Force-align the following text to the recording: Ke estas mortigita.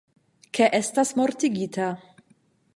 Ke 0.57 0.69
estas 0.77 1.13
mortigita. 1.21 1.93